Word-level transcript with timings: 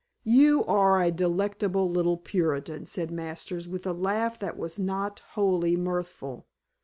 "You 0.25 0.65
are 0.65 0.99
a 0.99 1.11
delectable 1.11 1.87
little 1.87 2.17
Puritan," 2.17 2.87
said 2.87 3.11
Masters 3.11 3.67
with 3.67 3.85
a 3.85 3.93
laugh 3.93 4.39
that 4.39 4.57
was 4.57 4.79
not 4.79 5.19
wholly 5.35 5.77
mirthful. 5.77 6.47